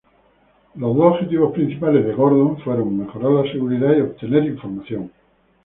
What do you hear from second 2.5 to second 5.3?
fueron mejorar la seguridad y obtener información.